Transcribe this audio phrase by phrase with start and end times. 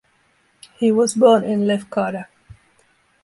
[0.77, 2.25] He was born in Lefkada.